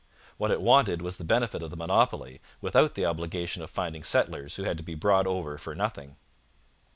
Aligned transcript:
What 0.37 0.49
it 0.49 0.63
wanted 0.63 1.03
was 1.03 1.17
the 1.17 1.23
benefit 1.23 1.61
of 1.61 1.69
the 1.69 1.75
monopoly, 1.77 2.41
without 2.59 2.95
the 2.95 3.05
obligation 3.05 3.61
of 3.61 3.69
finding 3.69 4.01
settlers 4.01 4.55
who 4.55 4.63
had 4.63 4.77
to 4.77 4.83
be 4.83 4.95
brought 4.95 5.27
over 5.27 5.59
for 5.59 5.75
nothing. 5.75 6.15